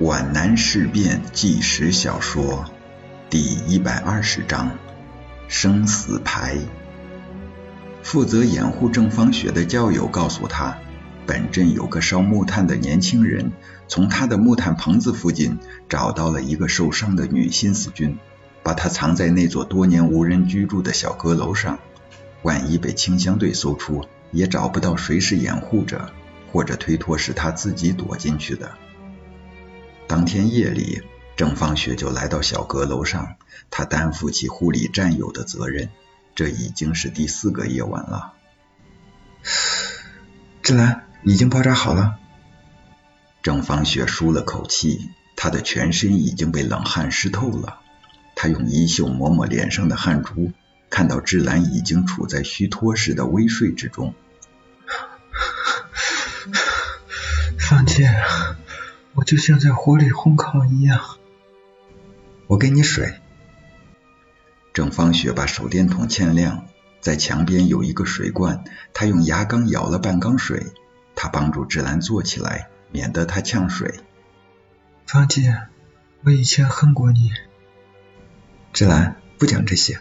[0.00, 2.64] 皖南事变纪实小说
[3.30, 4.76] 第一百二十章：
[5.46, 6.58] 生死牌。
[8.02, 10.76] 负责掩护郑芳雪的教友告诉他，
[11.26, 13.52] 本镇有个烧木炭的年轻人，
[13.86, 18.18] 从他的木炭棚子附近找到了一个受伤的女新四军，
[18.64, 21.78] 把她藏在那座多年无人居住的小阁楼上。
[22.42, 26.10] 万一被清乡队搜出，也找不到谁是掩护者，
[26.50, 28.72] 或者推脱是他自己躲进去的。
[30.06, 31.02] 当天夜里，
[31.36, 33.36] 郑芳雪就来到小阁楼上，
[33.70, 35.90] 她担负起护理战友的责任。
[36.34, 38.32] 这已经是第四个夜晚了。
[40.62, 42.16] 志兰已经包扎好了。
[43.42, 47.80] 郑芳雪舒了口气，她的全身已经被冷汗湿透了。
[48.34, 50.52] 她用衣袖抹抹脸上的汗珠，
[50.90, 54.14] 看到志兰已经处在虚脱似的微睡之中。
[57.58, 58.10] 芳姐。
[59.14, 61.00] 我就像在火里烘烤一样。
[62.46, 63.14] 我给你水。
[64.72, 66.66] 郑芳雪把手电筒欠亮，
[67.00, 70.72] 在墙边有一个水罐，她用牙缸舀了半缸水。
[71.14, 74.00] 她帮助芝兰坐起来，免得她呛水。
[75.06, 75.68] 芳姐，
[76.24, 77.30] 我以前恨过你。
[78.72, 80.00] 芝兰，不讲这些。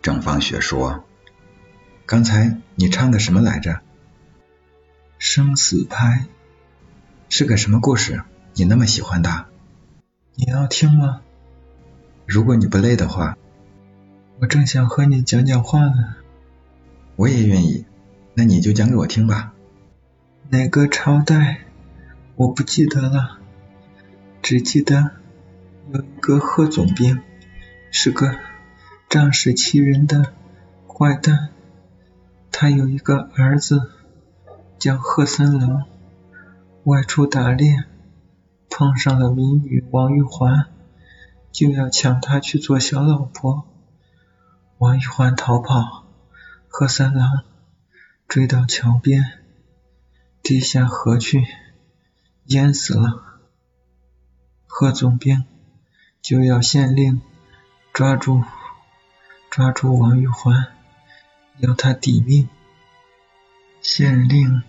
[0.00, 1.04] 郑芳雪说
[2.06, 3.80] ：“刚才你唱的什么来着？
[5.18, 6.26] 生死牌。”
[7.30, 8.22] 是个什么故事？
[8.54, 9.48] 你那么喜欢它？
[10.34, 11.20] 你要听吗？
[12.26, 13.36] 如果你不累的话，
[14.40, 16.16] 我正想和你讲讲话呢。
[17.16, 17.84] 我也愿意，
[18.32, 19.52] 那你就讲给我听吧。
[20.48, 21.66] 哪个朝代？
[22.34, 23.38] 我不记得了，
[24.40, 25.10] 只记得
[25.92, 27.20] 有一个贺总兵，
[27.90, 28.34] 是个
[29.08, 30.32] 仗势欺人的
[30.86, 31.50] 坏蛋。
[32.50, 33.90] 他有一个儿子，
[34.78, 35.84] 叫贺三郎。
[36.84, 37.84] 外出打猎，
[38.70, 40.70] 碰上了民女王玉环，
[41.52, 43.66] 就要抢她去做小老婆。
[44.78, 46.06] 王玉环逃跑，
[46.68, 47.44] 贺三郎
[48.26, 49.24] 追到桥边，
[50.42, 51.46] 跌下河去，
[52.44, 53.40] 淹死了。
[54.66, 55.44] 贺总兵
[56.22, 57.20] 就要县令
[57.92, 58.44] 抓住
[59.50, 60.68] 抓住王玉环，
[61.58, 62.48] 要他抵命。
[63.80, 64.62] 县令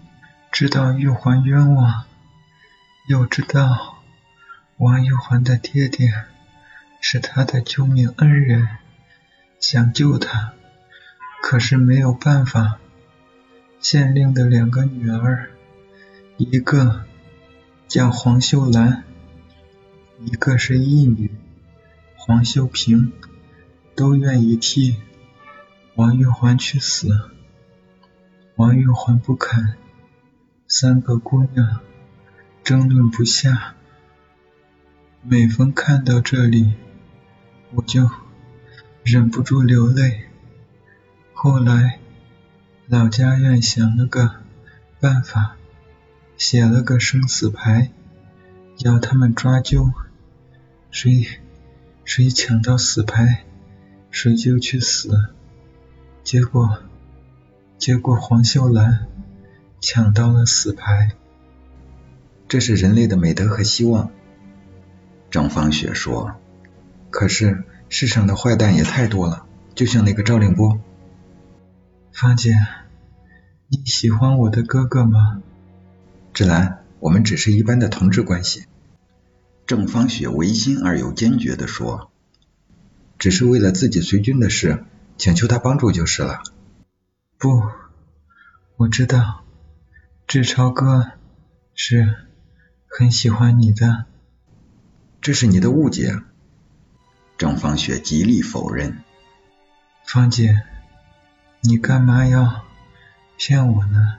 [0.52, 2.06] 知道玉环冤枉。
[3.08, 4.04] 又知道
[4.78, 6.26] 王玉环的爹爹
[7.02, 8.68] 是他的救命恩人，
[9.60, 10.54] 想救他，
[11.42, 12.78] 可是没有办法。
[13.80, 15.50] 县令的两个女儿，
[16.38, 17.06] 一个
[17.88, 19.06] 叫黄秀兰，
[20.20, 21.31] 一个是义女
[22.16, 23.14] 黄秀萍，
[23.96, 24.98] 都愿意替
[25.96, 27.10] 王玉环去死。
[28.56, 29.76] 王玉环不肯，
[30.72, 31.80] 三个姑娘。
[32.63, 33.74] 争论不下，
[35.24, 36.74] 每逢看到这里，
[37.72, 38.07] 我就
[39.03, 40.25] 忍不住流泪。
[41.34, 41.97] 后来，
[42.85, 44.35] 老家院想了个
[45.00, 45.56] 办法，
[46.38, 47.91] 写了个生死牌，
[48.78, 49.91] 要他们抓阄，
[50.91, 51.25] 谁
[52.06, 53.44] 谁抢到死牌，
[54.12, 55.30] 谁就去死。
[56.24, 56.78] 结果，
[57.80, 59.07] 结果黄秀兰
[59.81, 61.12] 抢到了死牌。
[62.47, 64.12] 这是人类的美德和希望，
[65.29, 66.35] 郑芳雪说。
[67.09, 69.45] 可是世上的坏蛋也太多了，
[69.75, 70.79] 就像那个赵令波。
[72.12, 72.56] 芳姐，
[73.68, 75.41] 你喜欢我的哥哥吗？
[76.34, 78.66] 芷兰，我们只是一般的同志关系。
[79.66, 82.12] 郑芳雪违心而又坚决地说。
[83.18, 84.85] 只是为了自己随军的事，
[85.18, 86.41] 请求他帮助就是了。
[87.38, 87.63] 不，
[88.78, 89.44] 我知道，
[90.29, 91.13] 志超哥
[91.73, 92.16] 是。
[92.88, 94.06] 很喜欢你的，
[95.22, 96.19] 这是你的误解。
[97.35, 99.00] 郑芳雪极力否认。
[100.03, 100.62] 芳姐，
[101.62, 102.63] 你干嘛要
[103.38, 104.18] 骗我呢？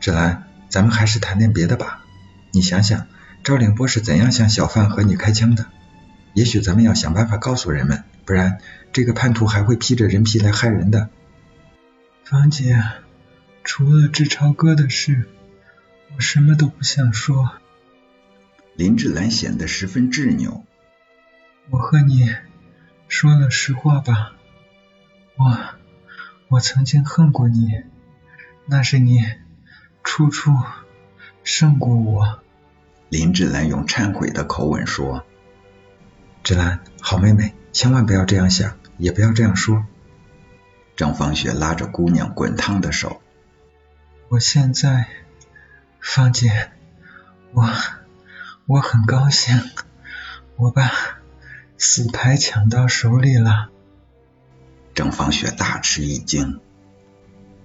[0.00, 2.02] 芷兰，咱们还是谈点别的吧。
[2.50, 3.06] 你想想，
[3.44, 5.66] 赵令波是怎样向小贩和你开枪的？
[6.32, 8.60] 也许咱们要想办法告诉人们，不然
[8.92, 11.10] 这个叛徒还会披着人皮来害人的。
[12.24, 12.82] 芳姐，
[13.72, 15.28] 除了志超哥的事。
[16.16, 17.52] 我什么都不想说。
[18.74, 20.64] 林志兰显得十分执拗。
[21.70, 22.34] 我和你
[23.06, 24.32] 说了实话吧。
[25.36, 25.56] 我
[26.48, 27.84] 我曾经恨过你，
[28.66, 29.20] 那是你
[30.02, 30.50] 处处
[31.44, 32.40] 胜过我。
[33.08, 35.24] 林志兰用忏悔的口吻说
[36.42, 39.86] ：“志兰，好妹妹，千万不要这样想，也不要这样说。”
[40.96, 43.22] 张芳雪拉着姑娘滚烫的手。
[44.30, 45.08] 我现在。
[46.00, 46.70] 芳姐，
[47.52, 47.68] 我
[48.66, 49.60] 我很高兴，
[50.56, 50.88] 我把
[51.76, 53.70] 死牌抢到手里了。
[54.94, 56.60] 郑芳雪大吃一惊。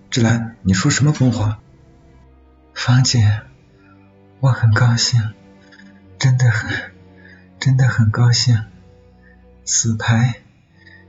[0.10, 1.60] 芷兰，你说什么疯话？
[2.74, 3.44] 芳姐，
[4.40, 5.34] 我很高兴，
[6.18, 6.92] 真的很，
[7.60, 8.66] 真的很高兴。
[9.66, 10.42] 死牌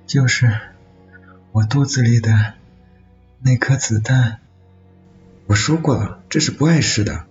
[0.07, 0.61] 就是
[1.51, 2.55] 我肚子里的
[3.41, 4.41] 那颗子弹。
[5.47, 7.27] 我说过了，这是不碍事的。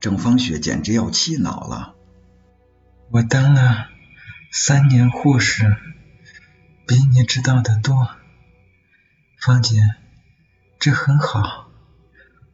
[0.00, 1.94] 郑芳雪简直要气恼了。
[3.10, 3.88] 我当了
[4.52, 5.76] 三年护士，
[6.86, 8.10] 比你知道的多。
[9.40, 9.80] 芳姐，
[10.78, 11.70] 这很好。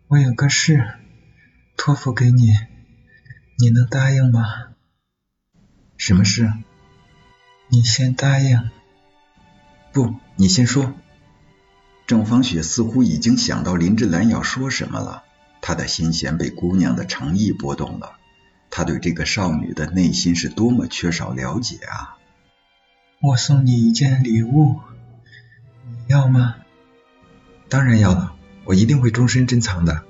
[0.06, 0.94] 我有个事
[1.76, 2.52] 托付给你，
[3.58, 4.44] 你能答应吗？
[5.96, 6.52] 什么事？
[7.68, 8.70] 你先答应。
[9.92, 10.94] 不，你先说。
[12.12, 15.24] 郑芳雪似乎已经想到林志兰要说什么了。
[15.62, 18.16] 她的心弦被姑娘的诚意拨动了，
[18.68, 22.18] 他对这个少女的内心是多么缺少了解啊！
[23.22, 24.78] 我送你一件礼物，
[25.90, 26.56] 你要吗？
[27.70, 28.34] 当然要了，
[28.66, 30.02] 我一定会终身珍藏的。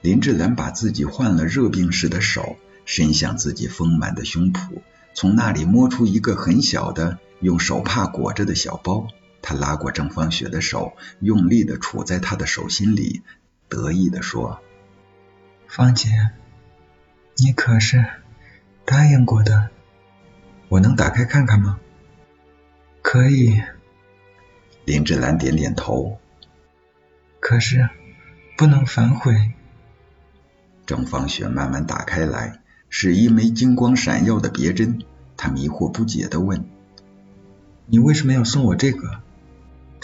[0.00, 2.54] 林志兰把自己患了热病时的手
[2.84, 4.68] 伸向自己丰满的胸脯，
[5.12, 9.08] 从那里摸出一个很小的用手帕裹着的小包。
[9.46, 13.22] 他拉过郑芳雪的手，用力的杵在她的手心里。
[13.68, 14.62] 得意的说
[15.68, 16.08] ：“芳姐，
[17.36, 18.02] 你可是
[18.86, 19.68] 答应过的。
[20.70, 21.78] 我能打开看看吗
[23.02, 23.62] ？”“可以。”
[24.86, 26.18] 林志兰点点头。
[27.38, 27.90] “可是
[28.56, 29.52] 不能反悔。”
[30.86, 35.02] 郑芳雪慢慢打开来，是一枚金光闪耀的别针。
[35.36, 36.64] 她迷惑不解的问
[37.84, 39.20] ：“你为什么要送我这个？”“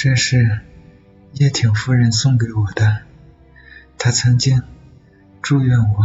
[0.02, 0.61] 这是
[1.35, 3.02] 叶挺夫人送给我的。”
[4.00, 4.62] 她曾经
[5.43, 6.02] 祝愿我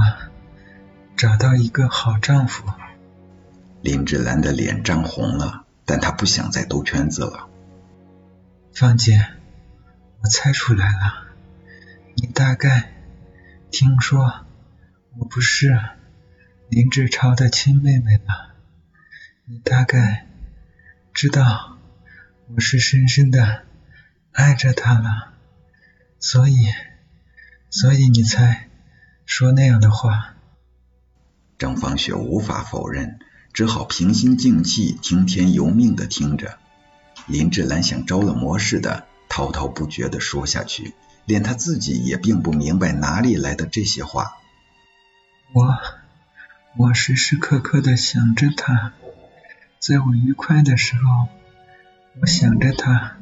[1.15, 2.69] 找到一个好丈夫。
[3.81, 7.47] 林志兰的脸涨红了，但她不想再兜圈子了。
[8.73, 9.27] 方姐，
[10.19, 11.27] 我猜出来了，
[12.15, 12.91] 你大概
[13.71, 14.45] 听说
[15.15, 15.79] 我不是
[16.67, 18.55] 林志超的亲妹妹吧，
[19.45, 20.27] 你大概
[21.13, 21.77] 知道
[22.53, 23.63] 我是深深的
[24.35, 25.33] 爱着他了，
[26.19, 26.67] 所以。
[27.71, 28.69] 所以你才
[29.25, 30.35] 说那样的话。
[31.57, 33.19] 张芳雪无法否认，
[33.51, 36.57] 只好平心静气、听天由命的听着。
[37.27, 40.93] 林志兰像着了魔似的，滔滔不绝的说下去，
[41.25, 44.37] 连他自己也并不明白哪里来的这些话。
[45.51, 45.77] 我，
[46.77, 48.93] 我时时刻刻的想着他，
[49.79, 51.27] 在我愉快的时候，
[52.21, 53.17] 我想着他；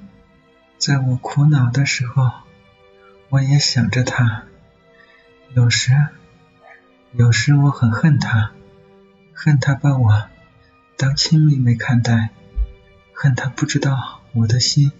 [0.85, 2.29] 在我苦恼的时候。
[3.29, 4.43] 我也想着他，
[5.55, 5.93] 有时，
[7.13, 8.51] 有时我很恨他，
[9.33, 10.27] 恨他把我
[10.97, 12.31] 当亲妹妹看待，
[13.13, 14.91] 恨他不知道我的心。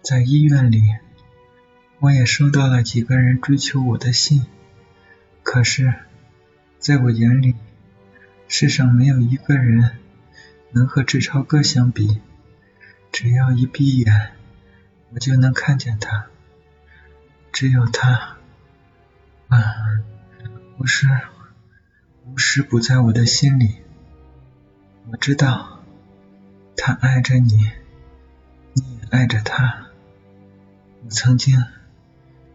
[0.00, 0.80] 在医院里，
[1.98, 4.46] 我也收到了几个人追求我的信，
[5.42, 5.92] 可是，
[6.78, 7.56] 在我眼里，
[8.46, 9.98] 世上没有一个人
[10.70, 12.20] 能和志超哥相比。
[13.10, 14.30] 只要一闭眼，
[15.12, 16.26] 我就能看见他。
[17.52, 18.36] 只有他，
[19.48, 19.58] 啊，
[20.76, 21.08] 不是
[22.24, 23.78] 无时不在我的心里。
[25.10, 25.80] 我知道
[26.76, 27.70] 他爱着你，
[28.74, 29.86] 你也爱着他。
[31.04, 31.64] 我曾经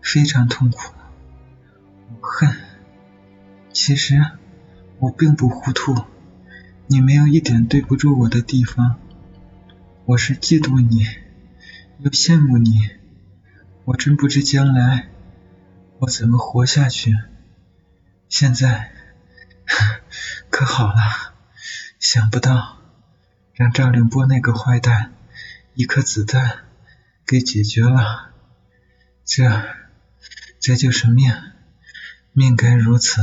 [0.02, 0.94] 非常痛苦，
[2.10, 2.56] 我恨。
[3.74, 4.24] 其实
[5.00, 6.06] 我并不糊涂，
[6.86, 9.00] 你没有一点对不住我的地方。
[10.06, 11.08] 我是嫉妒你，
[12.04, 12.90] 又羡慕你。
[13.86, 15.08] 我真不知将来
[16.00, 17.18] 我怎么活下去。
[18.28, 18.92] 现在
[20.50, 21.34] 可好了，
[22.00, 22.78] 想不到
[23.54, 25.14] 让赵凌波那个坏蛋
[25.76, 26.66] 一颗子弹
[27.26, 28.34] 给解决了。
[29.24, 29.64] 这
[30.60, 31.32] 这就是命，
[32.34, 33.22] 命该如此。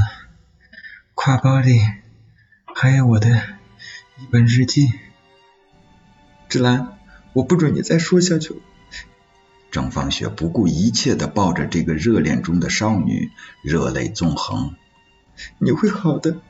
[1.14, 1.82] 挎包里
[2.74, 3.42] 还有我的
[4.16, 4.90] 一本日记。
[6.48, 6.98] 芷兰，
[7.34, 8.60] 我不准你再说下去了。
[9.70, 13.30] 郑芳雪不顾一切的抱着这个热恋中的少女，
[13.62, 14.74] 热泪纵横。
[15.58, 16.40] 你会好的，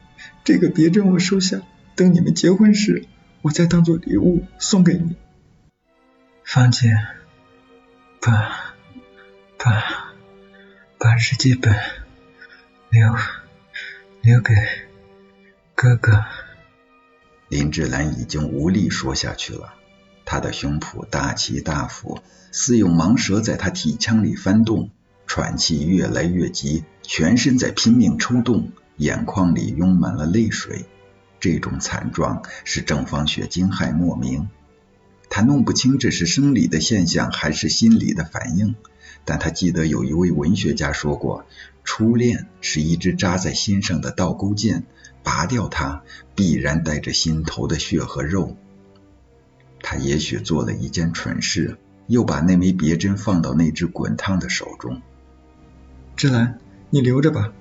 [0.42, 1.60] 这个别针我收下，
[1.94, 3.06] 等你们结婚时，
[3.42, 5.16] 我再当做礼物送给你。
[6.44, 6.96] 芳姐，
[8.20, 8.74] 把
[9.58, 10.14] 把
[10.98, 11.74] 把日记本
[12.90, 13.14] 留
[14.22, 14.54] 留给
[15.74, 16.24] 哥哥。
[17.48, 19.74] 林志兰已经无力说下去了。
[20.24, 22.20] 他的胸脯大起大伏，
[22.52, 24.90] 似有蟒蛇在他体腔里翻动，
[25.26, 30.84] 喘气越来越急，全身在拼命抽动，眼眶里涌满了泪水。
[31.40, 34.48] 这种惨状使郑芳雪惊骇莫名。
[35.30, 38.74] 她弄不清这是生理的现象还是心理的反应，
[39.24, 41.46] 但她记得有一位文学家说过
[41.82, 44.84] ：“初恋是一支扎在心上的倒钩剑，
[45.22, 46.02] 拔掉它
[46.34, 48.56] 必然带着心头的血和肉。”
[49.82, 55.00] 他也许做了一件蠢事，又把那枚别针放到那只滚烫的手中。
[56.16, 56.58] 芝兰，
[56.90, 57.52] 你留着吧，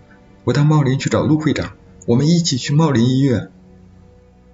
[0.44, 1.74] 我到茂林去找陆会长，
[2.06, 3.52] 我们一起去茂林医院。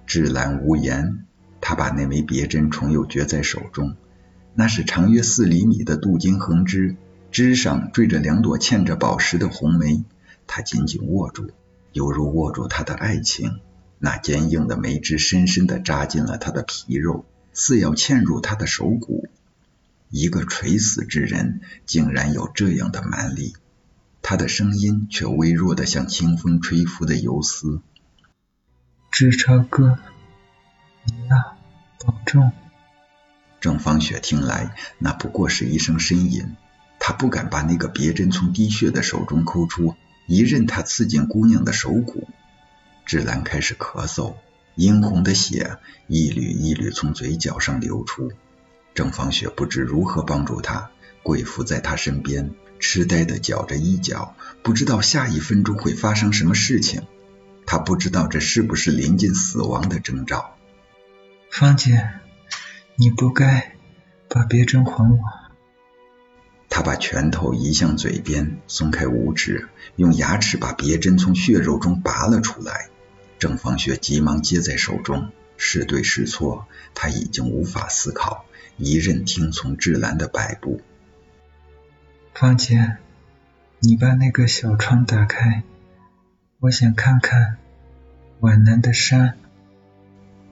[0.06, 1.24] 芝兰无言，
[1.60, 3.96] 他把那枚别针重又攫在手中，
[4.54, 6.96] 那是长约四厘米的镀金横枝，
[7.32, 10.04] 枝上缀着两朵嵌着宝石的红梅，
[10.46, 11.50] 他紧紧握住，
[11.92, 13.58] 犹如握住他的爱情。
[13.98, 17.24] 那坚硬的梅枝深深地扎进了他的皮肉。
[17.58, 19.30] 似要嵌入他的手骨，
[20.10, 23.54] 一个垂死之人竟然有这样的蛮力。
[24.20, 27.80] 他的声音却微弱的像清风吹拂的游丝。
[29.10, 29.98] 志超哥，
[31.04, 31.56] 你要
[32.04, 32.52] 保重。
[33.58, 36.56] 郑芳雪听来，那不过是一声呻吟。
[36.98, 39.94] 她不敢把那个别针从滴血的手中抠出，
[40.26, 42.28] 一任它刺进姑娘的手骨。
[43.06, 44.34] 芷兰开始咳嗽。
[44.76, 48.30] 殷红的血一缕一缕从嘴角上流出，
[48.94, 50.90] 郑芳雪不知如何帮助他，
[51.22, 57.02] 跪伏在他身边，痴呆地绞着衣角，不知道下一分钟会发生什么事情。
[57.64, 60.56] 他不知道这是不是临近死亡的征兆。
[61.50, 62.10] 芳姐，
[62.96, 63.76] 你不该
[64.28, 65.18] 把别针还我。
[66.68, 72.90] 他把拳头移向嘴边，松开五指，用牙齿把别针从血肉中拔了出来。
[73.38, 78.46] 郑芳雪急忙接在手中，是对是错，他已经无法思考，
[78.78, 80.80] 一任听从志兰的摆布。
[82.34, 82.96] 芳姐，
[83.78, 85.62] 你把那个小窗打开，
[86.60, 87.58] 我想看看
[88.40, 89.38] 皖南的山。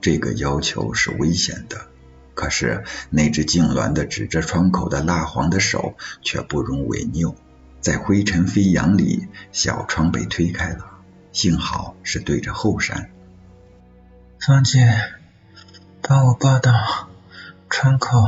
[0.01, 1.87] 这个要求是危险的，
[2.35, 7.35] 可是那只痉挛的指着窗口的蜡黄的手却不容违拗，
[7.81, 10.94] 在灰尘飞扬里，小窗被推开了。
[11.35, 13.09] 幸好是对着后山。
[14.39, 14.87] 方姐，
[16.01, 16.71] 把我抱到
[17.69, 18.25] 窗口。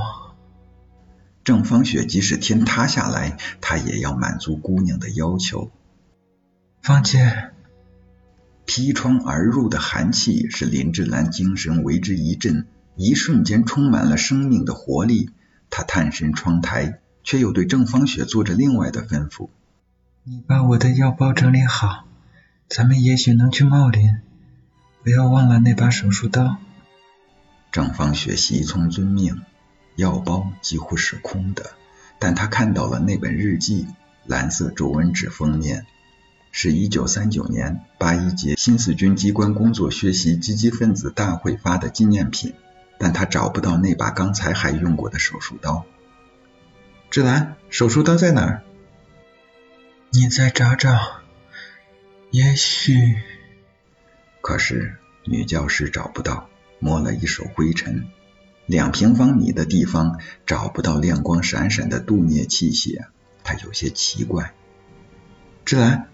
[1.46, 5.72] 郑芳雪即使天塌下来，她也要满足姑娘的要求。
[6.82, 7.52] 方姐，
[8.66, 15.30] 劈窗而入的寒气使林志兰精神为之一振，一瞬间充满了生命的活力。
[15.70, 19.50] 她探身窗台，却又对郑芳雪做着另外的吩咐
[20.26, 22.04] ：“你把我的药包整理好。”
[22.70, 24.18] 咱们也许能去茂林，
[25.02, 26.58] 不要忘了那把手术刀。
[27.72, 29.42] 张芳雪悉从遵命，
[29.96, 31.72] 药包几乎是空的，
[32.20, 33.88] 但她看到了那本日记，
[34.26, 35.86] 蓝色皱纹纸封面，
[36.52, 42.54] 是一九三九年八一节新四军机关工作学习积极分子大会发的纪念品，
[42.98, 45.86] 但他找不到那把刚才还用过的手术刀。
[47.10, 48.64] 芷兰，手术刀在哪儿？
[50.12, 51.22] 你再找找。
[52.38, 53.16] 也许，
[54.42, 58.10] 可是女教师找不到，摸了一手灰尘，
[58.68, 63.08] 两平方米的地方找不到亮光闪闪的镀镍器械，
[63.44, 64.54] 她有些奇怪。
[65.66, 66.10] 芷兰，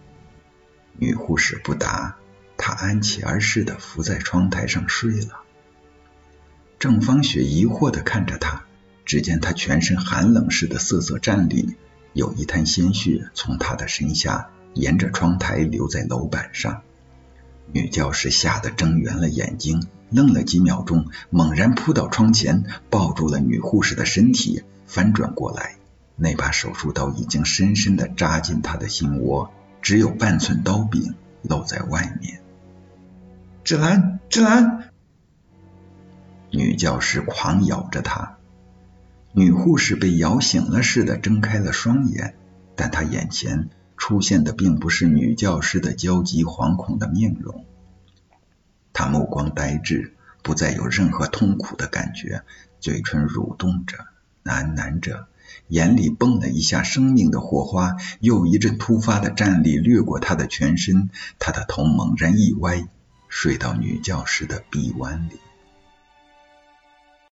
[0.94, 2.16] 女护士不答，
[2.56, 5.42] 她安琪儿似的伏在窗台上睡了。
[6.80, 8.64] 郑芳雪疑惑的看着她，
[9.04, 11.76] 只见她全身寒冷似的瑟瑟站立，
[12.14, 14.50] 有一滩鲜血从她的身下。
[14.74, 16.82] 沿着窗台留在楼板上，
[17.72, 25.76] 女教师吓得睁圆了眼睛，愣了几秒钟，猛然扑到窗前，抱住了女护士的身体，翻转过来，
[26.16, 29.52] 那把手术刀已经深深的扎进她的心窝，
[29.82, 32.42] 只有半寸刀柄露在外面。
[33.64, 34.90] 芷兰，芷兰！
[36.52, 38.38] 女教师狂咬着她，
[39.32, 42.36] 女护士被咬醒了似的睁开了双眼，
[42.76, 43.70] 但她眼前。
[43.98, 47.66] 出现的并不是女教师的焦急惶恐的面容，
[48.92, 52.44] 她目光呆滞，不再有任何痛苦的感觉，
[52.80, 53.98] 嘴唇蠕动着，
[54.44, 55.28] 喃喃着，
[55.68, 61.10] 眼里蹦了一下生命的火花，又一阵突发的战栗掠过她的全身，
[61.40, 62.88] 她的头猛然一歪，
[63.30, 65.40] 睡到女教师的臂弯里。